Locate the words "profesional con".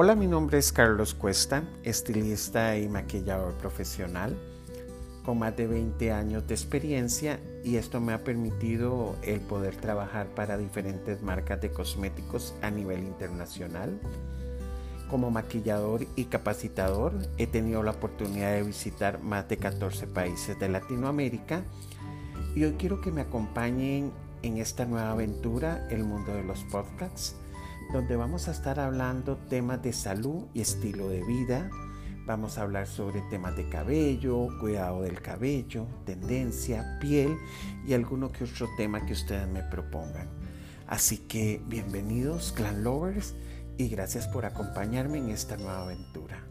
3.54-5.40